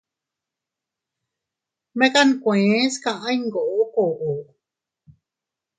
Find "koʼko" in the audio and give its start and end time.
3.95-4.31